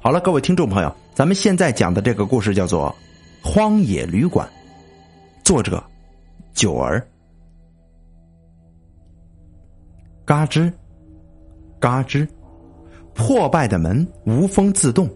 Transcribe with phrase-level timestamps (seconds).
[0.00, 2.94] 好了，各位听众朋友，咱们现在讲的这个故事叫做
[3.46, 4.48] 《荒野旅馆》，
[5.44, 5.82] 作者
[6.54, 7.04] 九儿。
[10.24, 10.72] 嘎吱，
[11.80, 12.26] 嘎吱，
[13.12, 15.10] 破败的门无风自动，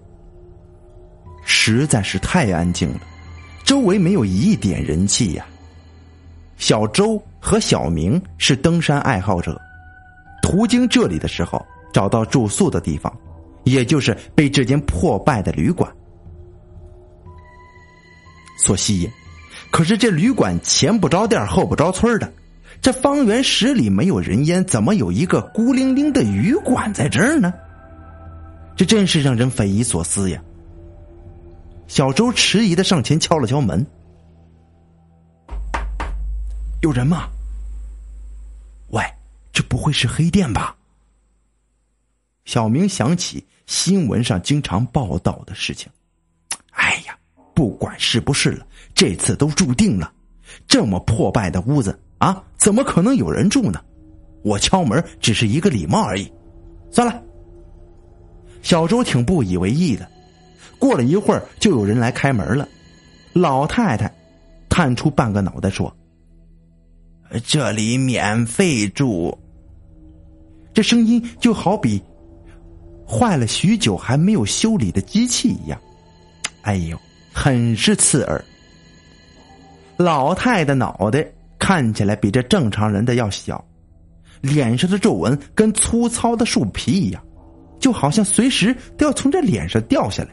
[1.44, 3.00] 实在是太安静了，
[3.64, 5.46] 周围没有一点人气呀。
[6.56, 9.58] 小周和小明是登山爱好者，
[10.42, 13.16] 途经这里的时候，找到住宿的地方。
[13.64, 15.90] 也就是被这间破败的旅馆
[18.58, 19.10] 所吸引，
[19.70, 22.32] 可是这旅馆前不着店后不着村的，
[22.80, 27.52] 这方圆十里没有人烟，怎么有一个孤零零的旅馆在这儿呢？
[28.76, 30.42] 这真是让人匪夷所思呀！
[31.88, 33.84] 小周迟疑的上前敲了敲门
[36.80, 37.28] ：“有人吗？
[38.88, 39.02] 喂，
[39.52, 40.76] 这不会是黑店吧？”
[42.44, 43.46] 小明想起。
[43.72, 45.90] 新闻上经常报道的事情，
[46.72, 47.18] 哎呀，
[47.54, 50.12] 不管是不是了，这次都注定了。
[50.68, 53.82] 这么破败的屋子啊，怎么可能有人住呢？
[54.44, 56.30] 我敲门只是一个礼貌而已。
[56.90, 57.22] 算了。
[58.60, 60.06] 小周挺不以为意的。
[60.78, 62.68] 过了一会儿，就有人来开门了。
[63.32, 64.14] 老太太
[64.68, 65.90] 探出半个脑袋说
[67.46, 69.38] ：“这里免费住。”
[70.74, 72.02] 这声音就好比……
[73.12, 75.78] 坏了许久还没有修理的机器一样，
[76.62, 76.98] 哎呦，
[77.30, 78.42] 很是刺耳。
[79.98, 81.24] 老太的脑袋
[81.58, 83.62] 看起来比这正常人的要小，
[84.40, 87.22] 脸上的皱纹跟粗糙的树皮一样，
[87.78, 90.30] 就好像随时都要从这脸上掉下来。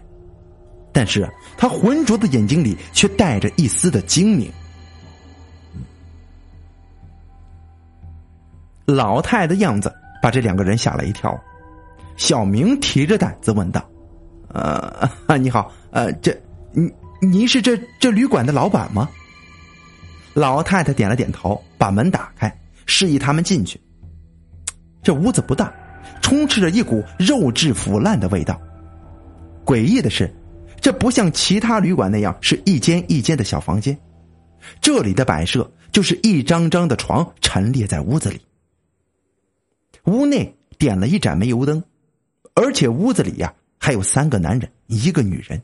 [0.93, 4.49] 但是他浑浊的眼睛里却带着一丝的精明。
[8.85, 11.39] 老太的样子把这两个人吓了一跳。
[12.19, 13.89] 小明提着胆子问道
[14.53, 16.37] ：“呃， 你好，呃，这，
[16.73, 19.09] 您您是这这旅馆的老板吗？”
[20.35, 22.53] 老太太点了点头，把门打开，
[22.85, 23.79] 示意他们进去。
[25.01, 25.73] 这屋子不大，
[26.21, 28.61] 充斥着一股肉质腐烂的味道。
[29.65, 30.29] 诡异的是，
[30.81, 33.97] 这不像其他旅馆那样是一间一间的小房间，
[34.81, 38.41] 这里的摆设就是一张张的床陈列在屋子里。
[40.03, 41.81] 屋内点了一盏煤油灯。
[42.59, 45.61] 而且屋子里呀还有三个男人，一个女人。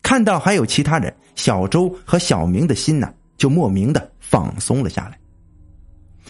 [0.00, 5.18] 看到还有其他人，小周和小明的心呢就莫名的放松了下来。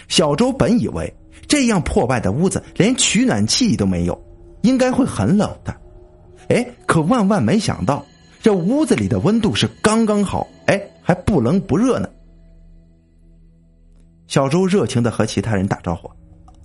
[0.08, 1.14] 小周本以为
[1.46, 4.20] 这样破败的屋子连取暖器都没有，
[4.62, 5.72] 应该会很冷的。
[6.48, 8.04] 哎，可万万没想到，
[8.42, 12.08] 这屋子里的温度是刚刚好，哎，还不冷不热呢。
[14.26, 16.10] 小周热情的和其他人打招呼：“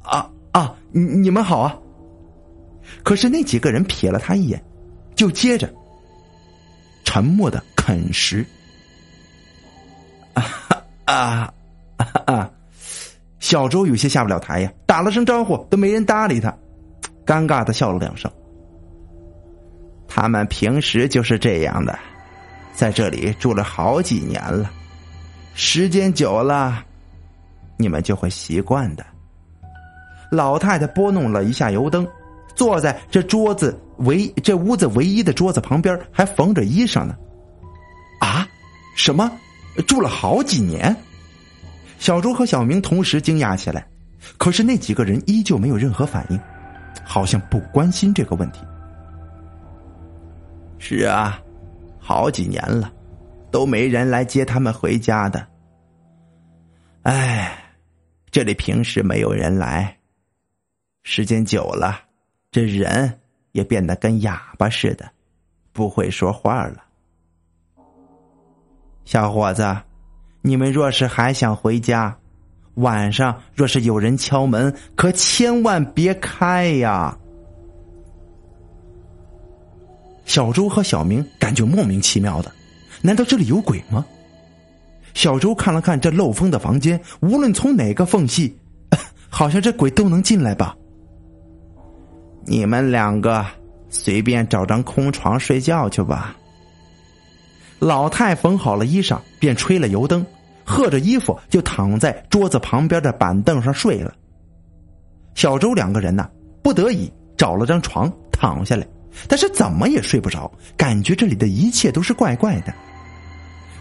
[0.01, 1.77] 啊啊，你你们好啊！”
[3.03, 4.63] 可是那几个人瞥了他一眼，
[5.15, 5.73] 就接着
[7.03, 8.45] 沉默的啃食。
[10.33, 10.43] 啊
[11.05, 11.53] 啊
[12.25, 12.51] 啊！
[13.39, 16.53] 小周有些下不了台呀，打了声招呼都没人搭理他，
[17.25, 18.29] 尴尬的笑了两声。
[20.07, 21.97] 他们平时就是这样的，
[22.73, 24.69] 在这里住了好几年了，
[25.53, 26.83] 时间久了，
[27.77, 29.05] 你们就会习惯的。
[30.29, 32.05] 老太太拨弄了一下油灯。
[32.57, 37.15] 坐在这桌子唯这屋子唯一的桌子旁边，还缝着衣裳呢。
[38.19, 38.45] 啊，
[38.95, 39.31] 什么？
[39.87, 40.93] 住了好几年？
[41.99, 43.87] 小周和小明同时惊讶起来。
[44.37, 46.39] 可是那几个人依旧没有任何反应，
[47.05, 48.61] 好像不关心这个问题。
[50.79, 51.39] 是啊，
[51.99, 52.91] 好几年了，
[53.51, 55.47] 都没人来接他们回家的。
[57.03, 57.55] 哎，
[58.31, 59.95] 这里平时没有人来，
[61.03, 62.06] 时间久了。
[62.51, 63.19] 这人
[63.51, 65.09] 也变得跟哑巴似的，
[65.73, 66.83] 不会说话了。
[69.05, 69.75] 小伙子，
[70.41, 72.17] 你们若是还想回家，
[72.75, 77.17] 晚上若是有人敲门，可千万别开呀！
[80.25, 82.51] 小周和小明感觉莫名其妙的，
[83.01, 84.05] 难道这里有鬼吗？
[85.13, 88.57] 小周看了看这漏风的房间，无论从哪个缝隙，
[89.29, 90.75] 好像这鬼都能进来吧。
[92.47, 93.45] 你们两个
[93.89, 96.35] 随便找张空床睡觉去吧。
[97.79, 100.25] 老太缝好了衣裳，便吹了油灯，
[100.63, 104.13] 喝着衣服就躺在桌子旁边的板凳上睡了。
[105.35, 106.29] 小周两个人呢，
[106.63, 108.87] 不得已找了张床躺下来，
[109.27, 112.73] 但是怎么也睡不着，感觉这里的一切都是怪怪的。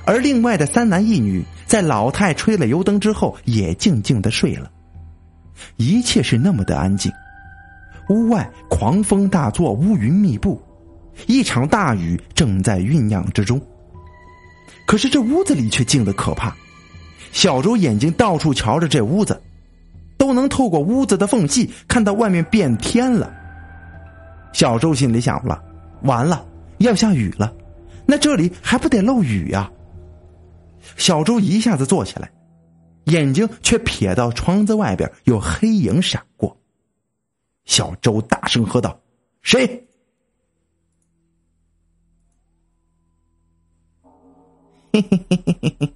[0.05, 4.71] 而另外的三男一女在老太吹了油灯之后，也静静的睡了，
[5.77, 7.13] 一切是那么的安静。
[8.09, 10.63] 屋外狂风大作，乌云密布，
[11.27, 13.61] 一场大雨正在酝酿之中。
[14.87, 16.55] 可是这屋子里却静得可怕。
[17.33, 19.41] 小周眼睛到处瞧着这屋子，
[20.17, 23.33] 都能透过屋子的缝隙看到外面变天了。
[24.53, 25.63] 小周心里想了：
[26.03, 26.47] 完了，
[26.79, 27.53] 要下雨了，
[28.07, 29.71] 那这里还不得漏雨呀？
[30.97, 32.31] 小周一下子坐起来，
[33.07, 36.57] 眼睛却瞥到窗子外边有黑影闪过。
[37.67, 38.99] 小周大声喝道
[39.43, 39.67] ：“谁？”
[44.93, 45.95] 嘿嘿嘿嘿嘿嘿。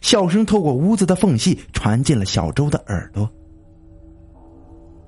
[0.00, 3.28] 笑声透过屋子的缝隙传进了小周的耳朵。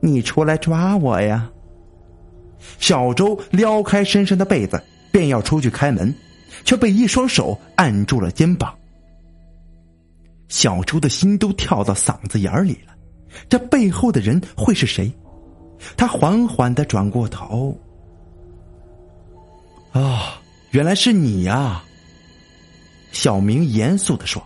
[0.00, 1.50] 你出来抓我呀！
[2.78, 4.82] 小周撩开身上的被子，
[5.12, 6.12] 便要出去开门，
[6.64, 8.76] 却被一双手按住了肩膀。
[10.48, 12.96] 小周的心都跳到嗓子眼里了，
[13.48, 15.12] 这背后的人会是谁？
[15.96, 17.78] 他缓缓的转过头。
[19.92, 20.40] 啊，
[20.70, 21.82] 原来是你呀！
[23.10, 24.42] 小明严肃的说。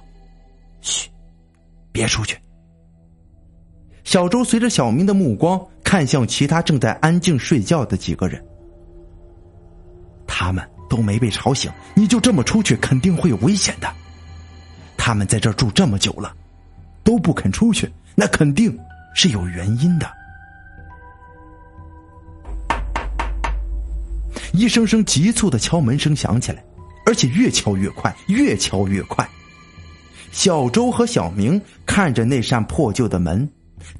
[0.81, 1.09] 嘘，
[1.91, 2.39] 别出去。
[4.05, 8.45] 小周随着小明的目光看向其他正在安静睡觉的几个人，
[10.27, 13.93] 他们都没被吵醒，你就这么出去，肯定会有危险的。
[14.97, 16.35] 他们在这住这么久了，
[17.05, 18.79] 都不肯出去，那肯定
[19.15, 20.11] 是有原因的。
[24.53, 26.63] 一声声急促的敲门声响起来，
[27.07, 29.27] 而且越敲越快，越敲越快。
[30.31, 33.49] 小周和小明看着那扇破旧的门，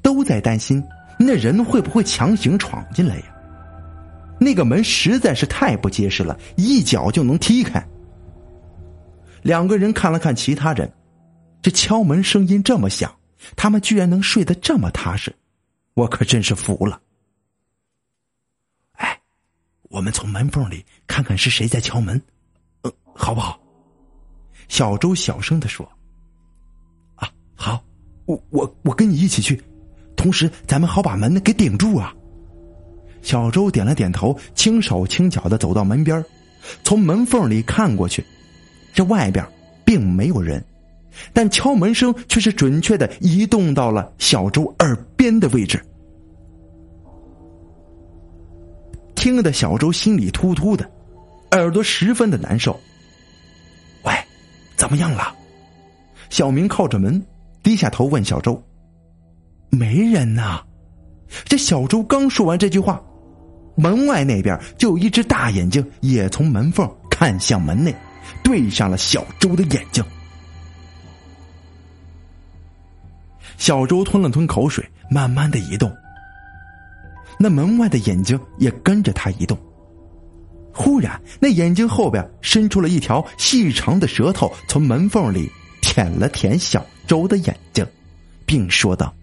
[0.01, 0.83] 都在担心
[1.17, 3.23] 那人会不会强行闯进来呀？
[4.39, 7.83] 那个门实在是太不结实了，一脚就能踢开。
[9.41, 10.91] 两个人看了看其他人，
[11.61, 13.11] 这敲门声音这么响，
[13.55, 15.35] 他们居然能睡得这么踏实，
[15.93, 17.01] 我可真是服了。
[18.93, 19.21] 哎，
[19.83, 22.21] 我们从门缝里看看是谁在敲门，
[22.83, 23.59] 嗯，好不好？
[24.67, 25.85] 小周小声的说。
[27.15, 27.83] 啊好，
[28.25, 29.61] 我我我跟你一起去，
[30.15, 32.13] 同时咱们好把门给顶住啊！
[33.21, 36.23] 小周点了点头，轻手轻脚的走到门边，
[36.83, 38.25] 从门缝里看过去，
[38.93, 39.45] 这外边
[39.85, 40.63] 并没有人，
[41.31, 45.83] 但敲门声却是准确的移动到了小周耳边的位置，
[49.15, 50.89] 听得小周心里突突的，
[51.51, 52.79] 耳朵十分的难受。
[54.03, 54.13] 喂，
[54.75, 55.33] 怎么样了？
[56.29, 57.23] 小明靠着门。
[57.61, 58.61] 低下头问小周
[59.71, 60.61] ：“没人呐？”
[61.47, 63.01] 这小周刚说完这句话，
[63.75, 67.95] 门外那边就有一只大眼睛也从门缝看向门内，
[68.43, 70.03] 对上了小周的眼睛。
[73.63, 75.89] 小周吞了吞口水，慢慢的移动。
[77.39, 79.57] 那门外的眼睛也跟着他移动。
[80.73, 85.49] 忽然，那眼睛后边伸出了一条细长的舌头，从门缝里
[85.81, 86.85] 舔了舔小。
[87.07, 87.87] 周的眼睛，
[88.45, 89.15] 并说道：“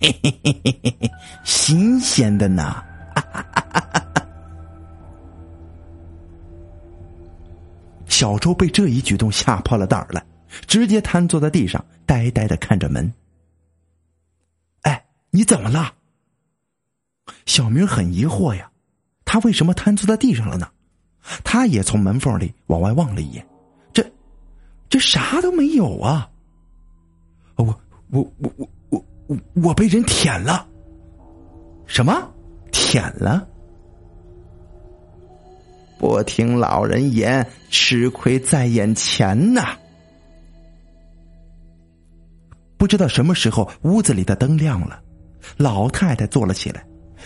[0.00, 1.10] 嘿嘿嘿嘿嘿嘿，
[1.44, 2.82] 新鲜的呢！”
[8.08, 10.24] 小周被这一举动吓破了胆儿了，
[10.66, 13.12] 直接瘫坐在地上，呆呆的看着门。
[15.30, 15.94] 你怎么了？
[17.46, 18.70] 小明很疑惑呀，
[19.24, 20.68] 他为什么瘫坐在地上了呢？
[21.44, 23.46] 他也从门缝里往外望了一眼，
[23.92, 24.04] 这，
[24.88, 26.28] 这啥都没有啊！
[27.56, 27.64] 我
[28.10, 30.66] 我我我我我我被人舔了，
[31.86, 32.28] 什么
[32.72, 33.46] 舔了？
[35.98, 39.76] 不听老人言，吃亏在眼前呐！
[42.78, 45.02] 不知道什么时候，屋子里的灯亮了，
[45.60, 46.82] 老太太坐了起来，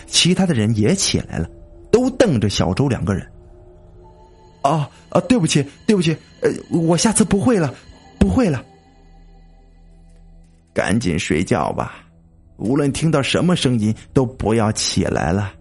[0.07, 1.49] 其他的人也起来了，
[1.89, 3.25] 都瞪着小周两个人。
[4.61, 5.21] 啊啊！
[5.21, 6.11] 对不起，对不起，
[6.41, 7.73] 呃，我下次不会了，
[8.19, 8.61] 不会了。
[10.73, 12.03] 赶紧睡觉吧，
[12.57, 15.53] 无论听到什么声音都不要起来了。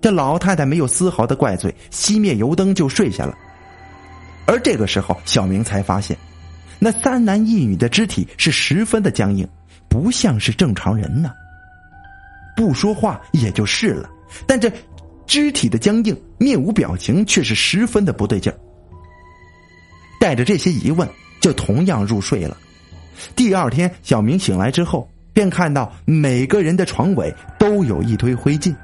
[0.00, 3.36] 这老太太没有丝毫的怪罪，熄灭油灯就睡下了。
[4.46, 6.16] 而这个时候，小明才发现，
[6.78, 9.46] 那三男一女的肢体是十分的僵硬，
[9.96, 11.32] 不像是正常人呢。
[12.54, 14.10] 不说话也就是了，
[14.46, 14.70] 但这
[15.26, 18.58] 肢体的僵硬、面无表情，却是十分的不对劲儿。
[20.20, 21.08] 带着这些疑问，
[21.40, 22.54] 就同样入睡了。
[23.34, 28.74] 第二天，小明醒来之后，便看到每个人的床尾都有一堆灰烬，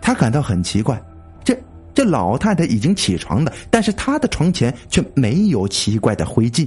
[0.00, 0.98] 他感到很奇怪，
[1.44, 1.54] 这
[1.92, 6.66] 这老太太已经起床了，但是她的床前却没有奇怪的灰烬。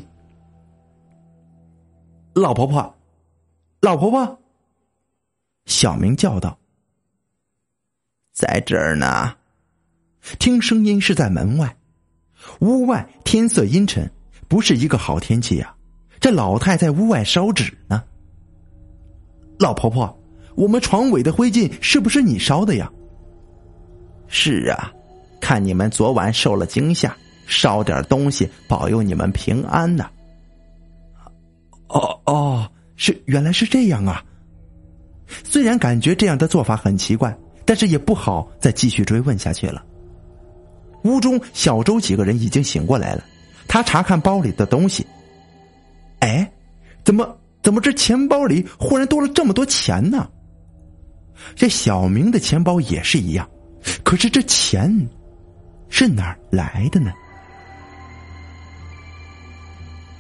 [2.35, 2.95] 老婆婆，
[3.83, 4.39] 老婆婆，
[5.65, 6.57] 小明叫道
[8.31, 9.35] ：“在这儿呢。”
[10.39, 11.75] 听声音是在门外。
[12.61, 14.09] 屋外天色阴沉，
[14.47, 15.75] 不是一个好天气呀。
[16.21, 18.01] 这老太在屋外烧纸呢。
[19.59, 20.17] 老婆婆，
[20.55, 22.89] 我们床尾的灰烬是不是你烧的呀？
[24.29, 24.93] 是啊，
[25.41, 27.13] 看你们昨晚受了惊吓，
[27.47, 30.09] 烧点东西保佑你们平安呢。
[31.89, 32.71] 哦哦，
[33.03, 34.23] 是原来是这样啊。
[35.43, 39.83] 虽然感觉这样的做法很奇怪，但是也不好再继续追问下去了。
[41.03, 43.25] 屋中小周几个人已经醒过来了，
[43.67, 45.05] 他查看包里的东西。
[46.19, 46.49] 哎，
[47.03, 50.29] 怎么怎么这钱包里忽然多了这么多钱呢？
[51.57, 53.45] 这小明的钱包也是一样，
[54.05, 54.89] 可是这钱
[55.89, 57.11] 是哪儿来的呢？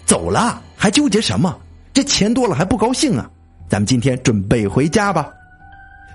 [0.05, 1.57] 走了还纠结什么？
[1.93, 3.29] 这钱多了还不高兴啊？
[3.69, 5.31] 咱们今天准备回家吧。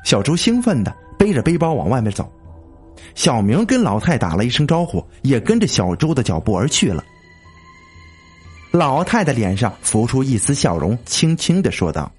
[0.05, 2.31] 小周兴奋的背着背包往外面走。
[3.15, 7.03] 小明跟老太打了一声招呼，也跟着小周的脚步而去了。
[8.71, 12.11] 老太太脸上浮出一丝笑容，轻轻的说道：“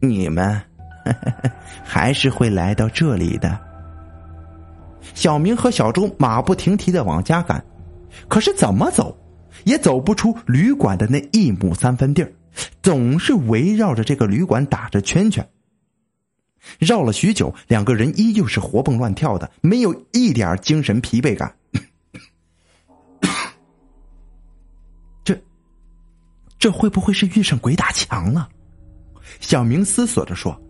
[0.00, 0.60] 你们
[1.82, 3.58] 还是会来到这里的。”
[5.14, 7.62] 小明和小周马不停蹄的往家赶，
[8.28, 9.16] 可是怎么走，
[9.64, 12.32] 也走不出旅馆的那一亩三分地儿，
[12.82, 15.46] 总是围绕着这个旅馆打着圈圈。
[16.78, 21.54] 绕了许久，两个人依旧是活蹦乱跳的，没有一点精神疲惫感。
[25.24, 25.36] 这，
[26.58, 28.48] 这会不会是遇上鬼打墙了？
[29.40, 30.60] 小明思索着说：“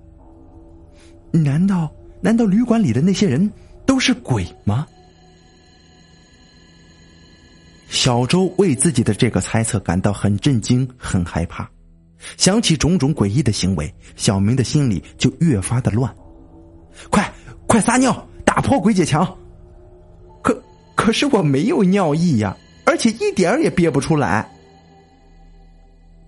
[1.32, 3.50] 难道难道旅馆里的那些人
[3.84, 4.87] 都是鬼吗？”
[7.92, 11.70] 小周为自己的这个猜测感到很震惊，很害怕。
[12.38, 16.11] 想起种种诡异的行为，小明的心里就越发的乱。
[17.11, 17.30] 快，
[17.66, 19.37] 快撒尿，打破鬼姐墙！
[20.42, 20.58] 可
[20.94, 22.56] 可是我没有尿意呀，
[22.87, 24.50] 而且一点也憋不出来。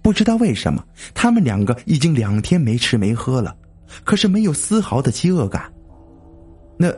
[0.02, 3.56] 不知道为什么，他们两个已经两天没吃没喝了，
[4.04, 5.72] 可是没有丝毫的饥饿感。
[6.76, 6.92] 那，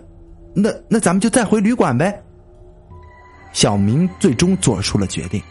[0.57, 2.21] 那那咱们就再回旅馆呗。
[3.57, 5.43] 小明最终做出了决定。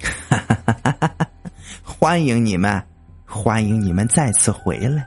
[1.84, 2.82] 欢迎你们，
[3.26, 5.06] 欢迎你们再次回来。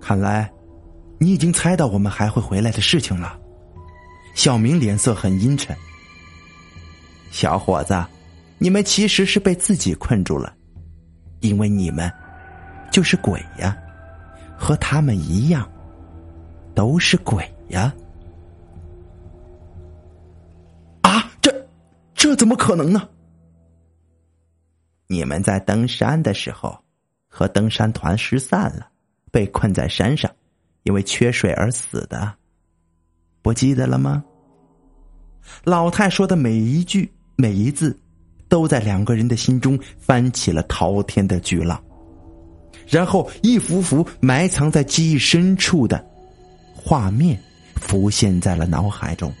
[0.00, 0.50] 看来，
[1.18, 3.38] 你已经猜到我们还会回来的事情了。
[4.34, 5.76] 小明脸色很阴沉。
[7.30, 8.04] 小伙子，
[8.58, 10.52] 你们其实是被自己困住了，
[11.38, 12.12] 因为你们
[12.90, 13.76] 就是鬼呀，
[14.58, 15.70] 和他们一样，
[16.74, 17.94] 都是鬼呀。
[22.22, 23.08] 这怎么可能呢？
[25.08, 26.78] 你们在登山的时候，
[27.26, 28.86] 和登山团失散了，
[29.32, 30.30] 被困在山上，
[30.84, 32.32] 因为缺水而死的，
[33.42, 34.22] 不记得了吗？
[35.64, 37.98] 老太说的每一句每一字，
[38.48, 41.82] 都在两个人的心中翻起了滔天的巨浪，
[42.86, 46.08] 然后一幅幅埋藏在记忆深处的
[46.72, 47.36] 画面
[47.80, 49.34] 浮现在了脑海中。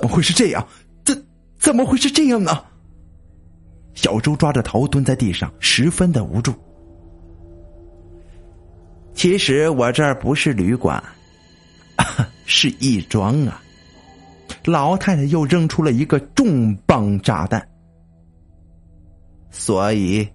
[0.00, 0.66] 怎么会是这样？
[1.04, 1.26] 怎
[1.58, 2.64] 怎么会是这样呢？
[3.94, 6.54] 小周抓着头蹲在地上，十分的无助。
[9.12, 11.02] 其实我这儿不是旅馆，
[12.46, 13.60] 是义庄啊！
[14.64, 17.68] 老太太又扔出了一个重磅炸弹。
[19.50, 20.28] 所以，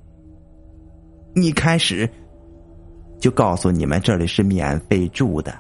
[1.35, 2.09] 一开始
[3.17, 5.57] 就告诉你们这里是免费住的。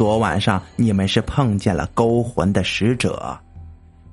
[0.00, 3.38] 昨晚上你们是碰见了勾魂的使者。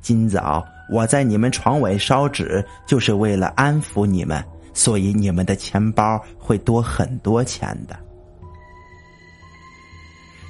[0.01, 7.97] 今早我在你们床尾烧纸，就是为了安抚你们，所以你们的钱包会多很多钱的。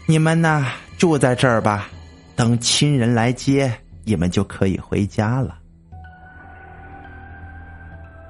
[0.08, 0.66] 你们呢，
[0.98, 1.88] 住在这儿吧，
[2.36, 3.72] 等亲人来接，
[4.06, 5.60] 你们就可以回家了。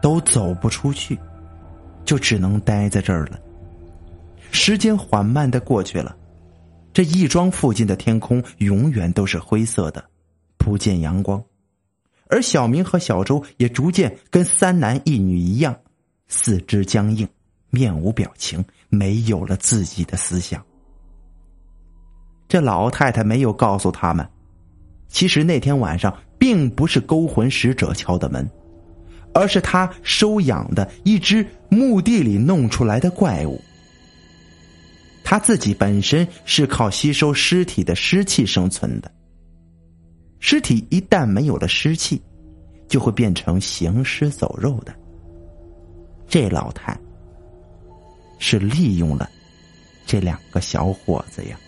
[0.01, 1.17] 都走不出去，
[2.03, 3.39] 就只能待在这儿了。
[4.51, 6.13] 时间缓慢的过去了，
[6.98, 10.04] 这义庄附近的天空永远都是灰色的。
[10.58, 11.39] 不见阳光，
[12.25, 15.77] 而小明和小周也逐渐跟三男一女一样，
[16.27, 17.30] 四肢僵硬，
[17.70, 20.60] 面无表情，没有了自己的思想。
[22.48, 24.27] 这老太太没有告诉他们，
[25.08, 28.50] 其实那天晚上并不是勾魂使者敲的门，
[29.36, 33.62] 而是他收养的一只墓地里弄出来的怪物。
[35.29, 39.12] 他自己本身是靠吸收尸体的湿气生存的。
[40.39, 42.22] 尸体一旦没有了湿气，
[42.88, 44.96] 就会变成行尸走肉的。
[46.29, 46.98] 这老太
[48.39, 49.29] 是利用了
[50.05, 51.60] 这两个小伙子呀。